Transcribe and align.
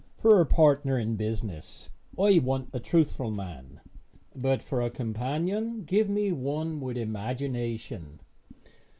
For 0.17 0.41
a 0.41 0.47
partner 0.47 0.97
in 0.97 1.15
business 1.15 1.89
I 2.17 2.39
want 2.39 2.71
a 2.73 2.79
truthful 2.79 3.29
man, 3.29 3.81
but 4.35 4.63
for 4.63 4.81
a 4.81 4.89
companion 4.89 5.83
give 5.83 6.09
me 6.09 6.31
one 6.31 6.79
with 6.81 6.97
imagination. 6.97 8.19